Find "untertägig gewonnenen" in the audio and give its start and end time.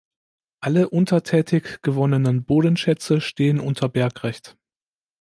0.89-2.43